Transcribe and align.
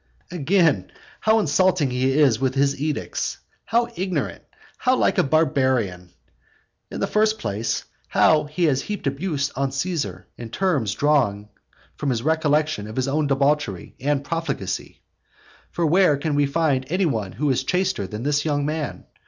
Again, 0.31 0.91
how 1.19 1.37
insulting 1.37 1.91
is 1.91 2.37
he 2.37 2.45
in 2.49 2.53
his 2.53 2.81
edicts! 2.81 3.37
how 3.65 3.87
ignorant! 3.95 4.41
How 4.79 4.95
like 4.95 5.19
a 5.19 5.23
barbarian! 5.23 6.09
In 6.89 6.99
the 6.99 7.05
first 7.05 7.37
place, 7.37 7.83
how 8.07 8.45
has 8.45 8.81
he 8.81 8.87
heaped 8.93 9.05
abuse 9.05 9.51
on 9.51 9.71
Caesar, 9.71 10.25
in 10.39 10.49
terms 10.49 10.95
drawn 10.95 11.49
from 11.97 12.09
his 12.09 12.23
recollection 12.23 12.87
of 12.87 12.95
his 12.95 13.07
own 13.07 13.27
debauchery 13.27 13.93
and 13.99 14.23
profligacy. 14.23 15.03
For 15.69 15.85
where 15.85 16.17
can 16.17 16.33
we 16.33 16.47
find 16.47 16.83
any 16.89 17.05
one 17.05 17.33
who 17.33 17.51
is 17.51 17.63
chaster 17.63 18.07
than 18.07 18.23
this 18.23 18.43
young 18.43 18.65
man? 18.65 19.05